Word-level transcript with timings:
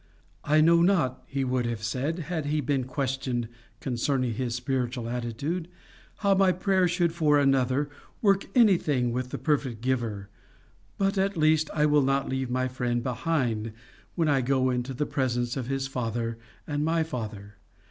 "I 0.43 0.61
know 0.61 0.81
not," 0.81 1.21
he 1.27 1.43
would 1.43 1.67
have 1.67 1.83
said, 1.83 2.17
had 2.21 2.47
he 2.47 2.59
been 2.59 2.85
questioned 2.85 3.47
concerning 3.79 4.33
his 4.33 4.55
spiritual 4.55 5.07
attitude, 5.07 5.67
"how 6.25 6.33
my 6.33 6.51
prayer 6.51 6.87
should 6.87 7.13
for 7.13 7.37
another 7.37 7.87
work 8.19 8.47
anything 8.55 9.11
with 9.11 9.29
the 9.29 9.37
perfect 9.37 9.81
Giver, 9.81 10.27
but 10.97 11.19
at 11.19 11.37
least 11.37 11.69
I 11.71 11.85
will 11.85 12.01
not 12.01 12.27
leave 12.27 12.49
my 12.49 12.67
friend 12.67 13.03
behind 13.03 13.73
when 14.15 14.27
I 14.27 14.41
go 14.41 14.71
into 14.71 14.95
the 14.95 15.05
presence 15.05 15.55
of 15.55 15.67
his 15.67 15.85
Father 15.85 16.39
and 16.65 16.83
my 16.83 17.03
Father. 17.03 17.57